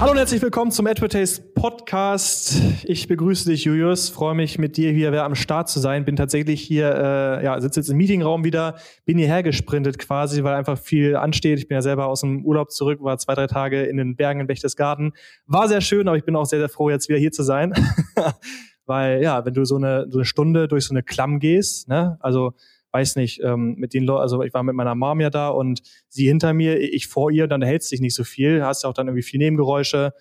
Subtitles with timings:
[0.00, 2.60] Hallo und herzlich willkommen zum Advertise Podcast.
[2.82, 4.08] Ich begrüße dich, Julius.
[4.08, 6.04] Freue mich, mit dir hier am Start zu sein.
[6.04, 10.54] Bin tatsächlich hier, äh, ja, sitze jetzt im Meetingraum wieder, bin hierher gesprintet quasi, weil
[10.54, 11.60] einfach viel ansteht.
[11.60, 14.40] Ich bin ja selber aus dem Urlaub zurück, war zwei, drei Tage in den Bergen
[14.40, 15.12] in Berchtesgaden.
[15.46, 17.72] War sehr schön, aber ich bin auch sehr, sehr froh, jetzt wieder hier zu sein.
[18.86, 22.18] weil, ja, wenn du so eine, so eine Stunde durch so eine Klamm gehst, ne,
[22.20, 22.54] also
[22.94, 25.82] weiß nicht, ähm, mit den Leuten, also ich war mit meiner Mom ja da und
[26.08, 28.94] sie hinter mir, ich vor ihr, dann hältst dich nicht so viel, hast ja auch
[28.94, 30.14] dann irgendwie viel Nebengeräusche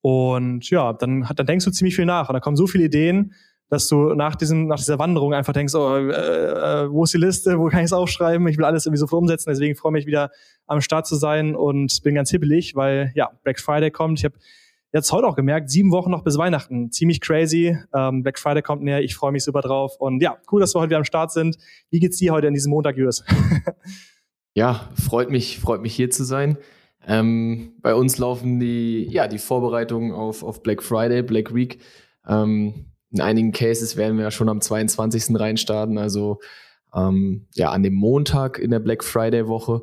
[0.00, 3.32] und ja, dann, dann denkst du ziemlich viel nach und da kommen so viele Ideen,
[3.68, 7.18] dass du nach diesem, nach dieser Wanderung einfach denkst, oh, äh, äh, wo ist die
[7.18, 8.46] Liste, wo kann ich es aufschreiben?
[8.46, 9.50] Ich will alles irgendwie sofort umsetzen.
[9.50, 10.30] Deswegen freue ich mich wieder
[10.66, 14.20] am Start zu sein und bin ganz hibbelig, weil ja, Black Friday kommt.
[14.20, 14.36] Ich habe
[14.92, 16.90] jetzt heute auch gemerkt, sieben Wochen noch bis Weihnachten.
[16.90, 17.76] Ziemlich crazy.
[17.94, 19.96] Ähm, Black Friday kommt näher, ich freue mich super drauf.
[19.98, 21.58] Und ja, cool, dass wir heute wieder am Start sind.
[21.90, 23.16] Wie geht's dir heute an diesem Montag, Jürgen?
[24.54, 26.58] ja, freut mich, freut mich hier zu sein.
[27.06, 31.80] Ähm, bei uns laufen die, ja, die Vorbereitungen auf, auf Black Friday, Black Week.
[32.26, 35.38] Ähm, in einigen Cases werden wir ja schon am 22.
[35.38, 36.40] reinstarten, also
[36.94, 39.82] ähm, ja, an dem Montag in der Black Friday Woche.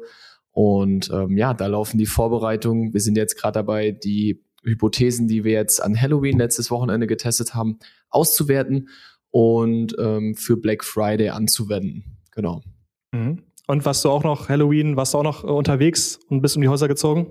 [0.51, 2.93] Und ähm, ja, da laufen die Vorbereitungen.
[2.93, 7.53] Wir sind jetzt gerade dabei, die Hypothesen, die wir jetzt an Halloween letztes Wochenende getestet
[7.53, 8.89] haben, auszuwerten
[9.31, 12.19] und ähm, für Black Friday anzuwenden.
[12.31, 12.61] Genau.
[13.11, 13.43] Mhm.
[13.67, 16.61] Und warst du auch noch Halloween, warst du auch noch äh, unterwegs und bist um
[16.61, 17.27] die Häuser gezogen?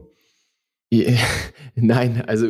[0.91, 1.13] Ja,
[1.75, 2.49] nein, also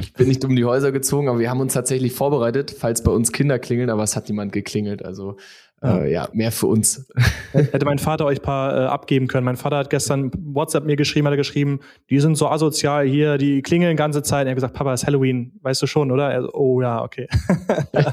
[0.00, 3.10] ich bin nicht um die Häuser gezogen, aber wir haben uns tatsächlich vorbereitet, falls bei
[3.10, 5.04] uns Kinder klingeln, aber es hat niemand geklingelt.
[5.04, 5.36] Also.
[5.84, 7.06] Äh, ja, mehr für uns.
[7.52, 9.44] Hätte mein Vater euch paar äh, abgeben können.
[9.44, 13.36] Mein Vater hat gestern WhatsApp mir geschrieben, hat er geschrieben, die sind so asozial hier,
[13.36, 14.46] die klingeln ganze Zeit.
[14.46, 16.32] Er hat gesagt, Papa, es ist Halloween, weißt du schon, oder?
[16.32, 17.28] Er, oh ja, okay.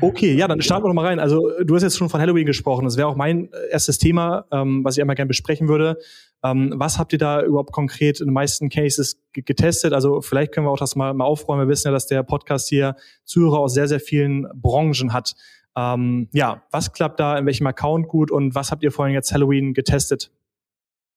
[0.00, 1.20] Okay, ja, dann starten wir doch mal rein.
[1.20, 2.84] Also du hast jetzt schon von Halloween gesprochen.
[2.84, 5.98] Das wäre auch mein äh, erstes Thema, ähm, was ich einmal gerne besprechen würde.
[6.42, 9.92] Ähm, was habt ihr da überhaupt konkret in den meisten Cases getestet?
[9.92, 11.62] Also vielleicht können wir auch das mal, mal aufräumen.
[11.62, 15.34] Wir wissen ja, dass der Podcast hier Zuhörer aus sehr, sehr vielen Branchen hat.
[15.76, 19.32] Ähm, ja, was klappt da in welchem Account gut und was habt ihr vorhin jetzt
[19.32, 20.30] Halloween getestet?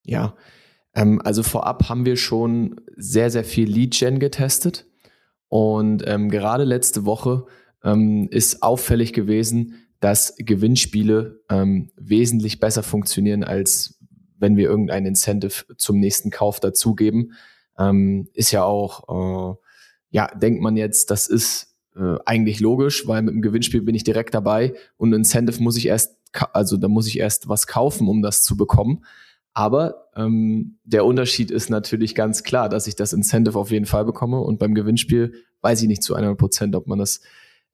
[0.04, 0.34] Ja,
[0.94, 4.86] ähm, also vorab haben wir schon sehr, sehr viel Lead-Gen getestet.
[5.48, 7.46] Und ähm, gerade letzte Woche
[7.82, 13.98] ähm, ist auffällig gewesen, dass Gewinnspiele ähm, wesentlich besser funktionieren, als
[14.38, 17.32] wenn wir irgendein Incentive zum nächsten Kauf dazugeben.
[17.78, 19.56] Ähm, ist ja auch, äh,
[20.10, 24.04] ja, denkt man jetzt, das ist äh, eigentlich logisch, weil mit dem Gewinnspiel bin ich
[24.04, 26.16] direkt dabei und ein Incentive muss ich erst,
[26.52, 29.04] also da muss ich erst was kaufen, um das zu bekommen.
[29.54, 34.04] Aber ähm, der Unterschied ist natürlich ganz klar, dass ich das Incentive auf jeden Fall
[34.04, 37.20] bekomme und beim Gewinnspiel weiß ich nicht zu 100 Prozent, ob man das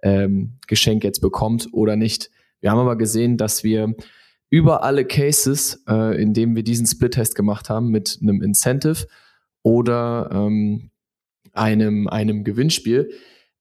[0.02, 2.30] ähm, Geschenk jetzt bekommt oder nicht.
[2.60, 3.94] Wir haben aber gesehen, dass wir
[4.48, 9.06] über alle Cases, äh, in denen wir diesen Split-Test gemacht haben, mit einem Incentive
[9.62, 10.90] oder ähm,
[11.52, 13.10] einem, einem Gewinnspiel,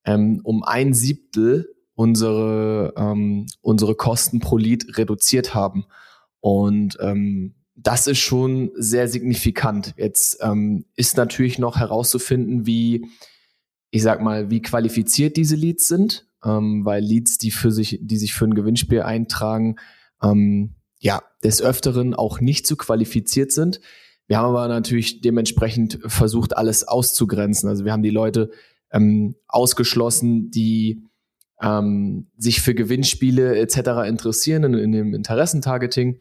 [0.05, 5.85] ähm, um ein Siebtel unsere, ähm, unsere Kosten pro Lead reduziert haben.
[6.39, 9.93] Und ähm, das ist schon sehr signifikant.
[9.97, 13.05] Jetzt ähm, ist natürlich noch herauszufinden, wie,
[13.89, 18.17] ich sag mal, wie qualifiziert diese Leads sind, ähm, weil Leads, die für sich, die
[18.17, 19.77] sich für ein Gewinnspiel eintragen,
[20.21, 23.81] ähm, ja, des Öfteren auch nicht so qualifiziert sind.
[24.27, 27.67] Wir haben aber natürlich dementsprechend versucht, alles auszugrenzen.
[27.67, 28.51] Also wir haben die Leute
[28.93, 31.03] ähm, ausgeschlossen, die
[31.61, 34.07] ähm, sich für Gewinnspiele etc.
[34.07, 36.19] interessieren in, in dem Interessentargeting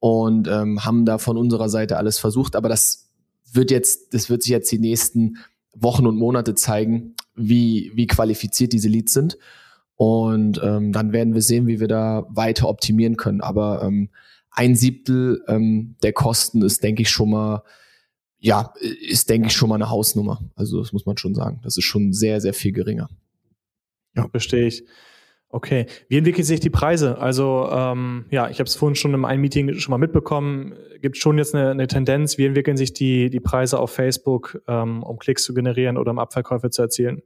[0.00, 2.56] und ähm, haben da von unserer Seite alles versucht.
[2.56, 3.10] Aber das
[3.52, 5.38] wird jetzt, das wird sich jetzt die nächsten
[5.74, 9.38] Wochen und Monate zeigen, wie, wie qualifiziert diese Leads sind.
[9.94, 13.40] Und ähm, dann werden wir sehen, wie wir da weiter optimieren können.
[13.40, 14.10] Aber ähm,
[14.50, 17.62] ein Siebtel ähm, der Kosten ist, denke ich, schon mal
[18.40, 20.40] ja, ist, denke ich, schon mal eine Hausnummer.
[20.54, 21.60] Also das muss man schon sagen.
[21.62, 23.08] Das ist schon sehr, sehr viel geringer.
[24.14, 24.84] Ja, verstehe ich.
[25.50, 25.86] Okay.
[26.08, 27.18] Wie entwickeln sich die Preise?
[27.18, 30.74] Also ähm, ja, ich habe es vorhin schon in einem Meeting schon mal mitbekommen.
[31.00, 32.36] Gibt schon jetzt eine, eine Tendenz?
[32.38, 36.18] Wie entwickeln sich die, die Preise auf Facebook, ähm, um Klicks zu generieren oder um
[36.18, 37.22] Abverkäufe zu erzielen?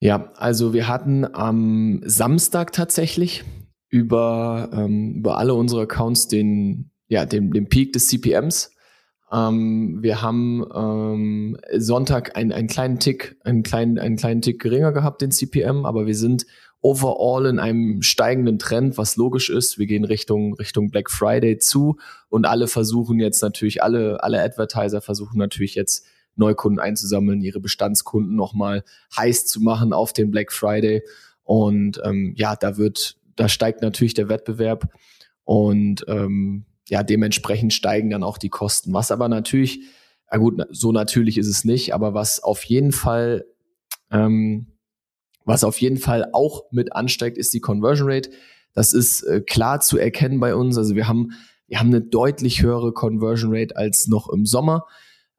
[0.00, 3.44] Ja, also wir hatten am Samstag tatsächlich
[3.88, 8.70] über, ähm, über alle unsere Accounts den, ja, den, den Peak des CPMs
[9.32, 14.92] ähm, wir haben ähm, Sonntag einen, einen kleinen Tick, einen kleinen, einen kleinen Tick geringer
[14.92, 16.46] gehabt, den CPM, aber wir sind
[16.80, 19.78] overall in einem steigenden Trend, was logisch ist.
[19.78, 21.98] Wir gehen Richtung, Richtung Black Friday zu
[22.28, 28.36] und alle versuchen jetzt natürlich, alle, alle Advertiser versuchen natürlich jetzt Neukunden einzusammeln, ihre Bestandskunden
[28.36, 28.84] nochmal
[29.16, 31.02] heiß zu machen auf den Black Friday.
[31.42, 34.88] Und ähm, ja, da wird, da steigt natürlich der Wettbewerb.
[35.44, 38.92] Und ähm, ja, dementsprechend steigen dann auch die Kosten.
[38.92, 39.80] Was aber natürlich
[40.30, 43.46] Na gut, so natürlich ist es nicht, aber was auf jeden Fall,
[44.10, 44.78] ähm,
[45.44, 48.30] was auf jeden Fall auch mit ansteigt, ist die Conversion Rate.
[48.74, 50.76] Das ist äh, klar zu erkennen bei uns.
[50.76, 51.30] Also wir haben,
[51.66, 54.84] wir haben eine deutlich höhere Conversion Rate als noch im Sommer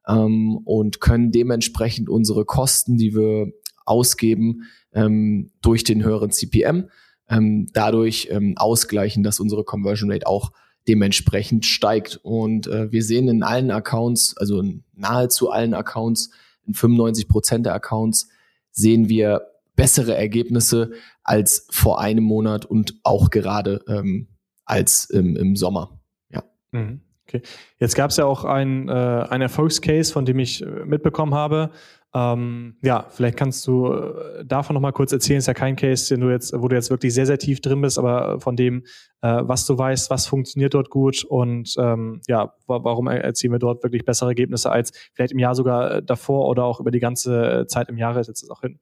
[0.06, 3.52] ähm, und können dementsprechend unsere Kosten, die wir
[3.84, 4.62] ausgeben,
[4.92, 6.90] ähm, durch den höheren CPM,
[7.28, 10.52] ähm, dadurch ähm, ausgleichen, dass unsere Conversion Rate auch
[10.88, 12.18] dementsprechend steigt.
[12.22, 16.30] Und äh, wir sehen in allen Accounts, also in nahezu allen Accounts,
[16.66, 18.28] in 95 Prozent der Accounts,
[18.70, 19.42] sehen wir
[19.76, 20.92] bessere Ergebnisse
[21.22, 24.28] als vor einem Monat und auch gerade ähm,
[24.64, 26.00] als im, im Sommer.
[26.30, 26.44] Ja.
[26.72, 27.00] Mhm.
[27.26, 27.42] Okay.
[27.78, 31.70] Jetzt gab es ja auch ein, äh, ein Erfolgscase, von dem ich äh, mitbekommen habe.
[32.12, 35.38] Ähm, ja, vielleicht kannst du äh, davon noch mal kurz erzählen.
[35.38, 37.80] Ist ja kein Case, den du jetzt, wo du jetzt wirklich sehr, sehr tief drin
[37.80, 38.84] bist, aber von dem,
[39.22, 43.84] äh, was du weißt, was funktioniert dort gut und ähm, ja, warum erzielen wir dort
[43.84, 47.66] wirklich bessere Ergebnisse als vielleicht im Jahr sogar äh, davor oder auch über die ganze
[47.68, 48.80] Zeit im Jahre jetzt auch hin?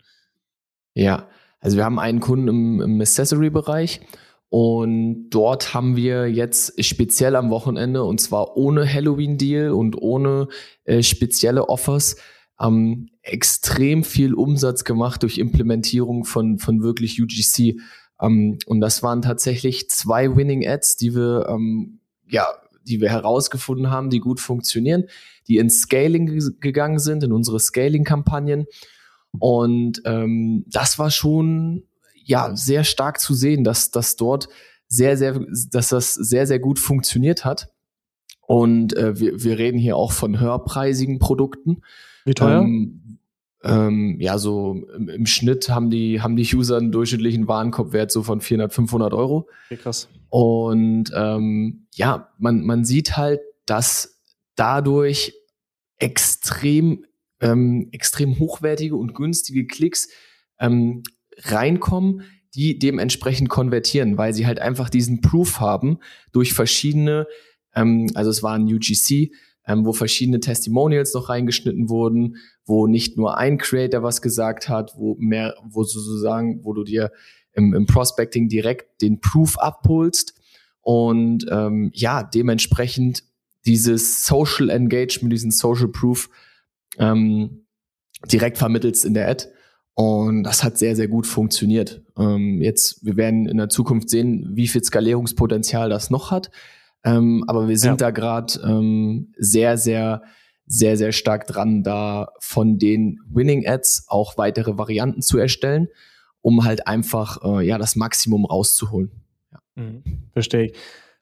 [0.95, 1.27] Ja,
[1.61, 4.01] also wir haben einen Kunden im, im Accessory-Bereich
[4.49, 10.49] und dort haben wir jetzt speziell am Wochenende und zwar ohne Halloween-Deal und ohne
[10.85, 12.17] äh, spezielle Offers
[12.61, 17.81] ähm, extrem viel Umsatz gemacht durch Implementierung von, von wirklich UGC.
[18.21, 22.47] Ähm, und das waren tatsächlich zwei Winning Ads, die wir, ähm, ja,
[22.83, 25.05] die wir herausgefunden haben, die gut funktionieren,
[25.47, 26.27] die ins Scaling
[26.61, 28.67] gegangen sind, in unsere Scaling-Kampagnen.
[29.39, 31.85] Und ähm, das war schon
[32.15, 34.49] ja sehr stark zu sehen, dass dass dort
[34.87, 35.41] sehr sehr
[35.71, 37.69] dass das sehr sehr gut funktioniert hat.
[38.49, 41.83] Und äh, wir, wir reden hier auch von höherpreisigen Produkten.
[42.25, 42.63] Wie teuer?
[42.63, 43.19] Ähm,
[43.63, 48.23] ähm, ja, so im, im, Schnitt haben die, haben die User einen durchschnittlichen Warenkorbwert so
[48.23, 49.51] von 400, 500 Euro.
[49.67, 50.09] Okay, krass.
[50.31, 54.23] Und ähm, ja, man, man sieht halt, dass
[54.57, 55.35] dadurch
[55.99, 57.05] extrem,
[57.41, 60.09] ähm, extrem hochwertige und günstige Klicks
[60.59, 61.03] ähm,
[61.37, 62.23] reinkommen,
[62.55, 65.99] die dementsprechend konvertieren, weil sie halt einfach diesen Proof haben
[66.33, 67.27] durch verschiedene
[67.75, 69.33] ähm, also es war ein UGC,
[69.67, 74.95] ähm, wo verschiedene Testimonials noch reingeschnitten wurden, wo nicht nur ein Creator was gesagt hat,
[74.97, 77.13] wo mehr, wo sozusagen, wo du dir
[77.53, 80.35] im, im Prospecting direkt den Proof abholst
[80.81, 83.25] und ähm, ja, dementsprechend
[83.67, 86.31] dieses Social Engagement, diesen Social Proof
[86.99, 87.67] ähm,
[88.33, 89.47] direkt vermittelst in der Ad.
[89.95, 92.03] Und das hat sehr, sehr gut funktioniert.
[92.17, 96.51] Ähm, jetzt, wir werden in der Zukunft sehen, wie viel Skalierungspotenzial das noch hat.
[97.09, 98.07] Ähm, aber wir sind ja.
[98.07, 100.23] da gerade ähm, sehr, sehr,
[100.67, 105.89] sehr, sehr stark dran, da von den Winning Ads auch weitere Varianten zu erstellen,
[106.43, 109.11] um halt einfach äh, ja das Maximum rauszuholen.
[109.53, 109.59] Ja.
[109.77, 110.03] Mhm,
[110.33, 110.73] verstehe ich.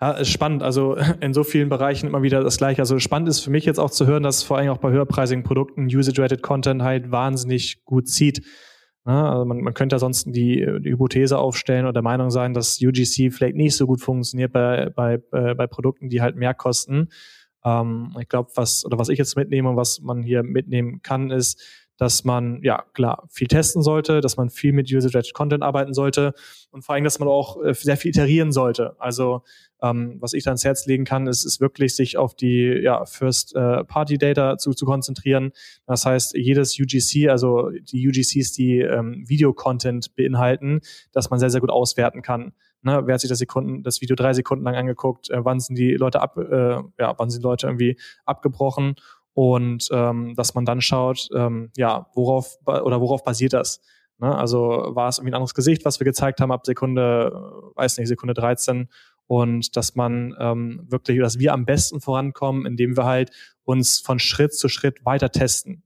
[0.00, 0.62] Ja, ist spannend.
[0.62, 2.82] Also in so vielen Bereichen immer wieder das Gleiche.
[2.82, 5.44] Also spannend ist für mich jetzt auch zu hören, dass vor allem auch bei höherpreisigen
[5.44, 8.42] Produkten Usage-Rated Content halt wahnsinnig gut zieht.
[9.06, 9.30] Ne?
[9.30, 12.80] Also man, man könnte ja sonst die, die Hypothese aufstellen oder der Meinung sein, dass
[12.82, 17.08] UGC vielleicht nicht so gut funktioniert bei, bei, äh, bei Produkten, die halt mehr kosten.
[17.64, 21.30] Ähm, ich glaube, was, oder was ich jetzt mitnehme und was man hier mitnehmen kann,
[21.30, 25.94] ist, dass man, ja, klar, viel testen sollte, dass man viel mit User-Directed Content arbeiten
[25.94, 26.34] sollte
[26.70, 28.96] und vor allem, dass man auch äh, sehr viel iterieren sollte.
[28.98, 29.42] Also,
[29.82, 33.04] ähm, was ich da ins Herz legen kann, ist, ist wirklich sich auf die ja,
[33.04, 35.52] First-Party-Data äh, zu, zu konzentrieren.
[35.86, 40.80] Das heißt, jedes UGC, also die UGCs, die ähm, Video-Content beinhalten,
[41.12, 42.52] dass man sehr, sehr gut auswerten kann.
[42.82, 45.28] Ne, wer hat sich das, Sekunden, das Video drei Sekunden lang angeguckt?
[45.30, 48.94] Äh, wann sind die Leute ab, äh, ja, wann sind die Leute irgendwie abgebrochen?
[49.36, 53.82] Und ähm, dass man dann schaut, ähm, ja, worauf oder worauf basiert das?
[54.18, 54.34] Ne?
[54.34, 54.60] Also
[54.94, 58.08] war es irgendwie ein anderes Gesicht, was wir gezeigt haben ab Sekunde, äh, weiß nicht,
[58.08, 58.88] Sekunde 13
[59.26, 63.30] und dass man ähm, wirklich, dass wir am besten vorankommen, indem wir halt
[63.64, 65.82] uns von Schritt zu Schritt weiter testen.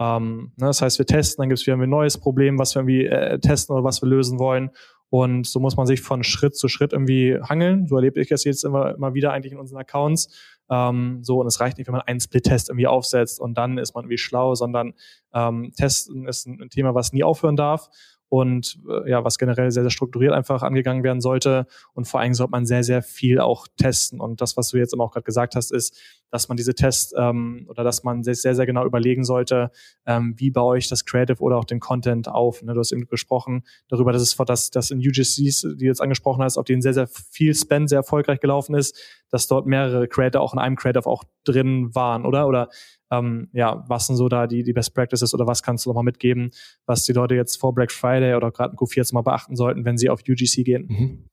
[0.00, 0.68] Ähm, ne?
[0.68, 3.38] Das heißt, wir testen, dann gibt es wieder ein neues Problem, was wir irgendwie äh,
[3.40, 4.70] testen oder was wir lösen wollen
[5.08, 7.86] und so muss man sich von Schritt zu Schritt irgendwie hangeln.
[7.86, 10.34] So erlebe ich das jetzt immer, immer wieder eigentlich in unseren Accounts.
[10.70, 13.94] Ähm, so, und es reicht nicht, wenn man einen Split-Test irgendwie aufsetzt und dann ist
[13.94, 14.94] man irgendwie schlau, sondern
[15.32, 17.88] ähm, Testen ist ein, ein Thema, was nie aufhören darf
[18.28, 21.66] und äh, ja, was generell sehr, sehr strukturiert einfach angegangen werden sollte.
[21.94, 24.20] Und vor allem sollte man sehr, sehr viel auch testen.
[24.20, 25.96] Und das, was du jetzt immer auch gerade gesagt hast, ist,
[26.30, 29.70] dass man diese Tests ähm, oder dass man sich sehr, sehr genau überlegen sollte,
[30.06, 32.62] ähm, wie baue ich das Creative oder auch den Content auf.
[32.62, 32.74] Ne?
[32.74, 36.42] Du hast eben gesprochen darüber, dass es dass, dass in UGCs, die du jetzt angesprochen
[36.42, 38.98] hast, auf denen sehr, sehr viel Spend sehr erfolgreich gelaufen ist,
[39.30, 42.48] dass dort mehrere Creator auch in einem Creative auch drin waren, oder?
[42.48, 42.68] Oder
[43.10, 46.04] ähm, ja, was sind so da die, die Best Practices oder was kannst du nochmal
[46.04, 46.50] mitgeben,
[46.86, 49.84] was die Leute jetzt vor Black Friday oder gerade in Q4 jetzt mal beachten sollten,
[49.84, 50.86] wenn sie auf UGC gehen?
[50.88, 51.24] Mhm.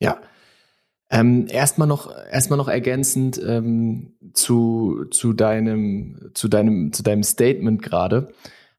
[0.00, 0.20] Ja,
[1.08, 7.80] Ähm, erstmal noch, erstmal noch ergänzend ähm, zu, zu deinem, zu deinem, zu deinem Statement
[7.80, 8.32] gerade.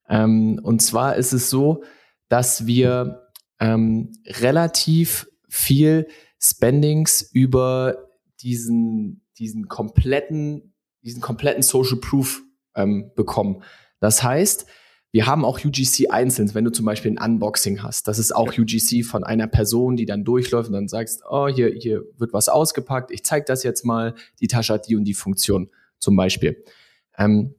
[0.09, 1.83] Ähm, und zwar ist es so,
[2.27, 6.07] dass wir ähm, relativ viel
[6.39, 8.09] Spendings über
[8.41, 10.73] diesen, diesen kompletten,
[11.07, 12.43] diesen kompletten Social Proof
[12.75, 13.63] ähm, bekommen.
[13.99, 14.67] Das heißt,
[15.11, 18.07] wir haben auch UGC einzeln, wenn du zum Beispiel ein Unboxing hast.
[18.07, 18.61] Das ist auch ja.
[18.61, 22.49] UGC von einer Person, die dann durchläuft und dann sagst, oh, hier, hier wird was
[22.49, 26.63] ausgepackt, ich zeige das jetzt mal, die Tasche hat die und die Funktion zum Beispiel.
[27.17, 27.55] Ähm,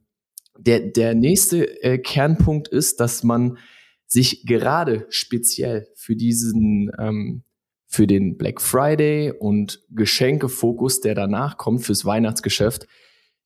[0.57, 3.57] der, der nächste äh, Kernpunkt ist, dass man
[4.05, 7.43] sich gerade speziell für diesen, ähm,
[7.87, 12.87] für den Black Friday und Geschenkefokus, der danach kommt, fürs Weihnachtsgeschäft,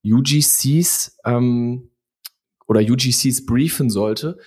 [0.05, 1.89] UGCs ähm,
[2.67, 4.37] oder UGCs briefen sollte,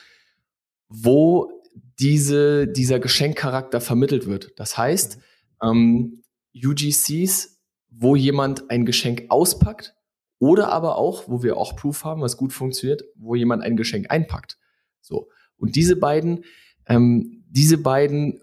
[0.89, 1.51] wo
[1.99, 4.53] diese, dieser Geschenkcharakter vermittelt wird.
[4.57, 5.19] Das heißt,
[5.63, 6.23] ähm,
[6.55, 7.61] UGCs,
[7.91, 9.95] wo jemand ein Geschenk auspackt
[10.39, 14.11] oder aber auch, wo wir auch Proof haben, was gut funktioniert, wo jemand ein Geschenk
[14.11, 14.59] einpackt.
[15.01, 15.29] So.
[15.57, 16.45] Und diese beiden,
[16.87, 18.43] ähm, diese beiden,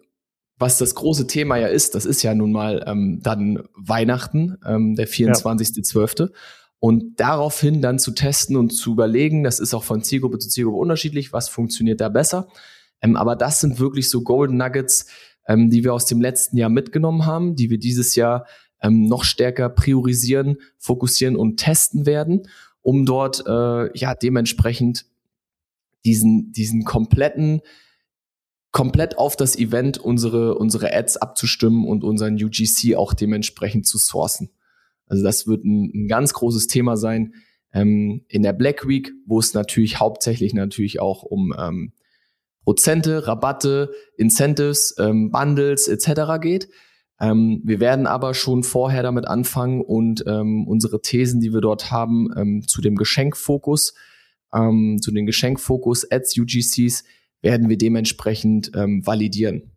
[0.58, 4.96] was das große Thema ja ist, das ist ja nun mal ähm, dann Weihnachten, ähm,
[4.96, 6.20] der 24.12.
[6.22, 6.30] Ja.
[6.84, 10.80] Und daraufhin dann zu testen und zu überlegen, das ist auch von Zielgruppe zu Zielgruppe
[10.80, 12.50] unterschiedlich, was funktioniert da besser.
[13.02, 15.06] Ähm, aber das sind wirklich so Golden Nuggets,
[15.48, 18.48] ähm, die wir aus dem letzten Jahr mitgenommen haben, die wir dieses Jahr
[18.82, 22.50] ähm, noch stärker priorisieren, fokussieren und testen werden,
[22.82, 25.06] um dort äh, ja dementsprechend
[26.04, 27.62] diesen, diesen kompletten,
[28.72, 34.50] komplett auf das Event unsere, unsere Ads abzustimmen und unseren UGC auch dementsprechend zu sourcen.
[35.14, 37.36] Also das wird ein, ein ganz großes Thema sein
[37.72, 41.94] ähm, in der Black Week, wo es natürlich hauptsächlich natürlich auch um ähm,
[42.64, 46.42] Prozente, Rabatte, Incentives, ähm, Bundles etc.
[46.42, 46.68] geht.
[47.20, 51.92] Ähm, wir werden aber schon vorher damit anfangen und ähm, unsere Thesen, die wir dort
[51.92, 53.94] haben, ähm, zu dem Geschenkfokus,
[54.52, 57.04] ähm, zu den Geschenkfokus Ads, UGCs,
[57.44, 59.73] werden wir dementsprechend ähm, validieren.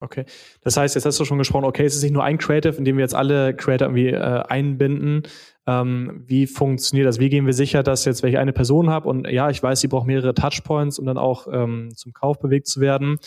[0.00, 0.26] Okay.
[0.60, 2.84] Das heißt, jetzt hast du schon gesprochen, okay, es ist nicht nur ein Creative, in
[2.84, 5.22] dem wir jetzt alle Creator irgendwie äh, einbinden.
[5.66, 7.18] Ähm, wie funktioniert das?
[7.18, 9.80] Wie gehen wir sicher, dass jetzt, wenn ich eine Person habe und ja, ich weiß,
[9.80, 13.18] sie braucht mehrere Touchpoints, um dann auch ähm, zum Kauf bewegt zu werden,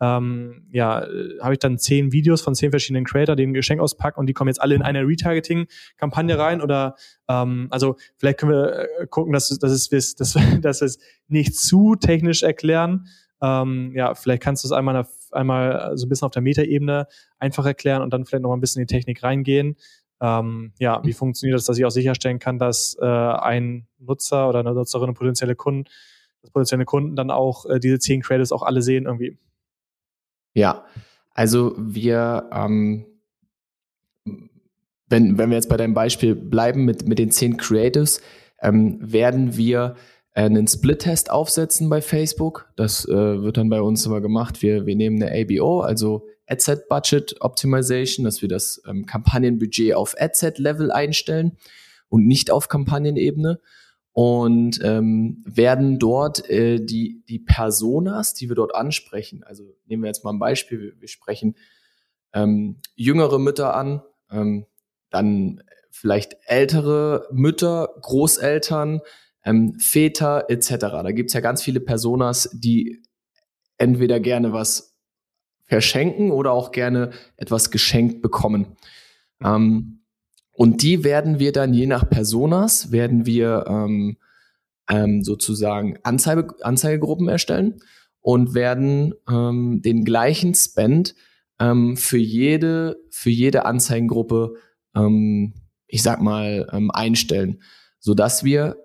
[0.00, 3.80] ähm, ja, äh, habe ich dann zehn Videos von zehn verschiedenen Creator, die ein Geschenk
[3.80, 6.96] auspacken und die kommen jetzt alle in eine Retargeting-Kampagne rein oder
[7.28, 10.34] ähm, also vielleicht können wir äh, gucken, dass, dass, es, dass, dass
[10.80, 13.06] wir es nicht zu technisch erklären.
[13.40, 15.06] Ähm, ja, vielleicht kannst du es einmal,
[15.36, 17.06] einmal so ein bisschen auf der Metaebene
[17.38, 19.76] einfach erklären und dann vielleicht noch mal ein bisschen in die Technik reingehen.
[20.20, 24.60] Ähm, ja, wie funktioniert das, dass ich auch sicherstellen kann, dass äh, ein Nutzer oder
[24.60, 25.84] eine Nutzerin und potenzielle Kunden,
[26.42, 29.36] dass potenzielle Kunden dann auch äh, diese zehn Credits auch alle sehen irgendwie.
[30.54, 30.86] Ja,
[31.32, 33.04] also wir, ähm,
[35.08, 38.22] wenn, wenn wir jetzt bei deinem Beispiel bleiben mit, mit den zehn Creatives,
[38.62, 39.96] ähm, werden wir
[40.36, 42.70] einen Split-Test aufsetzen bei Facebook.
[42.76, 43.12] Das äh,
[43.42, 44.60] wird dann bei uns immer gemacht.
[44.60, 50.14] Wir, wir nehmen eine ABO, also Adset Budget Optimization, dass wir das ähm, Kampagnenbudget auf
[50.18, 51.56] Adset Level einstellen
[52.08, 53.60] und nicht auf Kampagnenebene
[54.12, 60.08] und ähm, werden dort äh, die, die Personas, die wir dort ansprechen, also nehmen wir
[60.08, 61.56] jetzt mal ein Beispiel, wir, wir sprechen
[62.34, 64.66] ähm, jüngere Mütter an, ähm,
[65.08, 69.00] dann vielleicht ältere Mütter, Großeltern,
[69.46, 70.68] ähm, Väter etc.
[70.78, 73.02] Da gibt's ja ganz viele Personas, die
[73.78, 74.96] entweder gerne was
[75.64, 78.76] verschenken oder auch gerne etwas geschenkt bekommen.
[79.42, 80.02] Ähm,
[80.52, 84.16] und die werden wir dann je nach Personas, werden wir ähm,
[84.88, 87.80] ähm, sozusagen Anzeige, Anzeigegruppen erstellen
[88.20, 91.14] und werden ähm, den gleichen Spend
[91.60, 94.54] ähm, für jede, für jede Anzeigengruppe,
[94.94, 95.54] ähm,
[95.86, 97.62] ich sag mal, ähm, einstellen,
[97.98, 98.76] sodass wir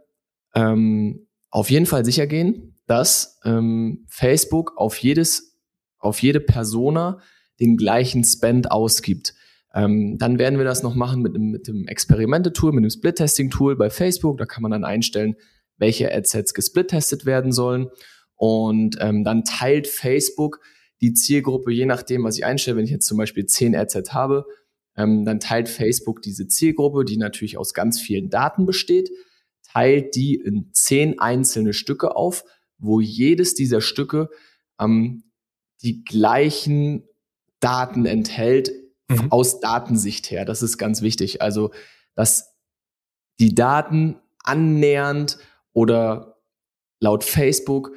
[0.55, 5.59] ähm, auf jeden Fall sicher gehen, dass ähm, Facebook auf jedes,
[5.99, 7.19] auf jede Persona
[7.59, 9.33] den gleichen Spend ausgibt.
[9.73, 13.89] Ähm, dann werden wir das noch machen mit, mit dem Experimente-Tool, mit dem Split-Testing-Tool bei
[13.89, 14.37] Facebook.
[14.37, 15.35] Da kann man dann einstellen,
[15.77, 17.87] welche Adsets gesplit-testet werden sollen.
[18.35, 20.59] Und ähm, dann teilt Facebook
[20.99, 22.77] die Zielgruppe, je nachdem, was ich einstelle.
[22.77, 24.45] Wenn ich jetzt zum Beispiel 10 Adsets habe,
[24.97, 29.09] ähm, dann teilt Facebook diese Zielgruppe, die natürlich aus ganz vielen Daten besteht,
[29.73, 32.43] teilt die in 10 einzelne Stücke auf,
[32.77, 34.29] wo jedes dieser Stücke
[34.79, 35.23] ähm,
[35.81, 37.07] die gleichen
[37.59, 38.71] Daten enthält,
[39.07, 39.31] mhm.
[39.31, 40.45] aus Datensicht her.
[40.45, 41.41] Das ist ganz wichtig.
[41.41, 41.71] Also,
[42.15, 42.55] dass
[43.39, 45.37] die Daten annähernd
[45.73, 46.39] oder
[46.99, 47.91] laut Facebook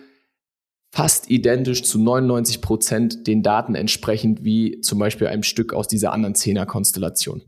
[0.90, 6.12] fast identisch zu 99 Prozent den Daten entsprechend wie zum Beispiel einem Stück aus dieser
[6.12, 7.43] anderen Zehner-Konstellation.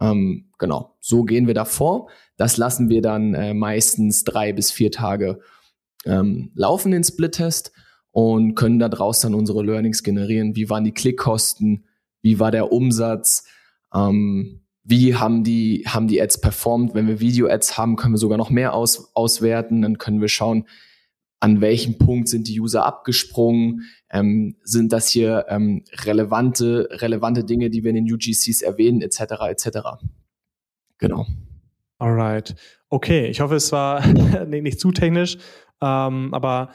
[0.00, 2.08] Ähm, genau, so gehen wir da vor.
[2.36, 5.40] Das lassen wir dann äh, meistens drei bis vier Tage
[6.04, 7.72] ähm, laufen, den Split-Test,
[8.10, 10.54] und können daraus dann unsere Learnings generieren.
[10.54, 11.84] Wie waren die Klickkosten?
[12.22, 13.44] Wie war der Umsatz?
[13.92, 16.94] Ähm, wie haben die, haben die Ads performt?
[16.94, 19.82] Wenn wir Video-Ads haben, können wir sogar noch mehr aus, auswerten.
[19.82, 20.66] Dann können wir schauen,
[21.44, 27.68] an welchem Punkt sind die User abgesprungen, ähm, sind das hier ähm, relevante, relevante Dinge,
[27.68, 29.20] die wir in den UGCs erwähnen, etc.
[29.50, 29.68] etc.
[30.96, 31.26] Genau.
[31.98, 32.54] Alright.
[32.88, 34.06] Okay, ich hoffe, es war
[34.46, 35.36] nicht zu technisch,
[35.82, 36.70] ähm, aber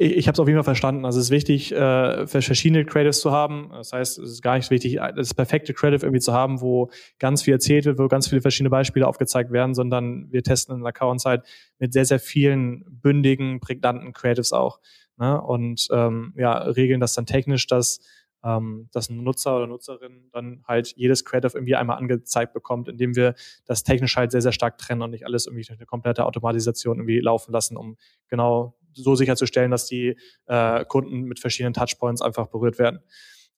[0.00, 1.04] ich, ich habe es auf jeden Fall verstanden.
[1.04, 3.68] Also es ist wichtig, äh, verschiedene Creatives zu haben.
[3.70, 7.42] Das heißt, es ist gar nicht wichtig, das perfekte Creative irgendwie zu haben, wo ganz
[7.42, 10.88] viel erzählt wird, wo ganz viele verschiedene Beispiele aufgezeigt werden, sondern wir testen in der
[10.88, 11.42] Account-Site
[11.78, 14.80] mit sehr, sehr vielen bündigen, prägnanten Creatives auch.
[15.18, 15.40] Ne?
[15.40, 18.00] Und ähm, ja, regeln das dann technisch, dass
[18.42, 23.14] ähm, dass ein Nutzer oder Nutzerin dann halt jedes Creative irgendwie einmal angezeigt bekommt, indem
[23.14, 23.34] wir
[23.66, 26.96] das technisch halt sehr, sehr stark trennen und nicht alles irgendwie durch eine komplette Automatisation
[26.96, 30.16] irgendwie laufen lassen, um genau so sicherzustellen, dass die
[30.46, 33.00] äh, Kunden mit verschiedenen Touchpoints einfach berührt werden.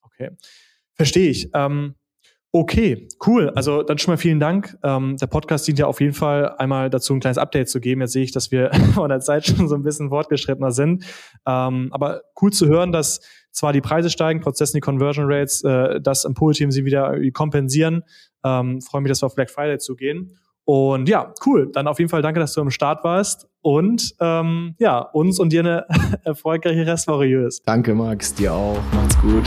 [0.01, 0.31] Okay,
[0.95, 1.49] verstehe ich.
[1.53, 1.95] Ähm,
[2.55, 3.49] Okay, cool.
[3.55, 4.77] Also dann schon mal vielen Dank.
[4.83, 8.01] Ähm, der Podcast dient ja auf jeden Fall einmal dazu, ein kleines Update zu geben.
[8.01, 11.03] Jetzt sehe ich, dass wir von der Zeit schon so ein bisschen fortgeschrittener sind.
[11.47, 15.99] Ähm, aber cool zu hören, dass zwar die Preise steigen, trotzdem die Conversion Rates, äh,
[15.99, 18.03] das im Pool-Team sie wieder kompensieren.
[18.43, 20.37] Ähm, freue mich, dass wir auf Black Friday zu gehen.
[20.65, 21.69] Und ja, cool.
[21.73, 23.47] Dann auf jeden Fall danke, dass du am Start warst.
[23.61, 25.85] Und ähm, ja, uns und dir eine
[26.23, 27.25] erfolgreiche Restwoche.
[27.65, 28.33] Danke, Max.
[28.33, 28.79] Dir auch.
[28.93, 29.43] Macht's gut.